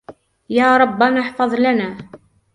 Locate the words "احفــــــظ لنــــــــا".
1.21-1.97